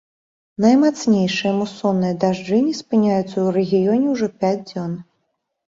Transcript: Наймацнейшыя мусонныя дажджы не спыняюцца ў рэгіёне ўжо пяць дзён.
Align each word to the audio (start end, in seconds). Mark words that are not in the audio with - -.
Наймацнейшыя 0.63 1.51
мусонныя 1.59 2.15
дажджы 2.23 2.63
не 2.71 2.75
спыняюцца 2.81 3.29
ў 3.29 3.47
рэгіёне 3.61 4.05
ўжо 4.17 4.27
пяць 4.41 4.61
дзён. 4.69 5.01